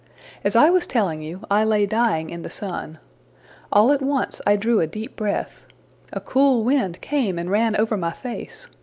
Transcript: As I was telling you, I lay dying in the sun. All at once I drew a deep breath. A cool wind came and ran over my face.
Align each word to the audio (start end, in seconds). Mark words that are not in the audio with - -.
As 0.43 0.55
I 0.55 0.71
was 0.71 0.87
telling 0.87 1.21
you, 1.21 1.45
I 1.51 1.63
lay 1.63 1.85
dying 1.85 2.31
in 2.31 2.41
the 2.41 2.49
sun. 2.49 2.97
All 3.71 3.91
at 3.91 4.01
once 4.01 4.41
I 4.47 4.55
drew 4.55 4.79
a 4.79 4.87
deep 4.87 5.15
breath. 5.15 5.63
A 6.11 6.19
cool 6.19 6.63
wind 6.63 6.99
came 7.01 7.37
and 7.37 7.51
ran 7.51 7.75
over 7.75 7.95
my 7.95 8.11
face. 8.11 8.67